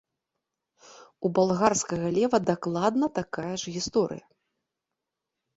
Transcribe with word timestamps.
У 1.27 1.31
балгарскага 1.39 2.07
лева 2.17 2.37
дакладна 2.49 3.11
такая 3.21 3.53
ж 3.65 3.75
гісторыя. 3.77 4.25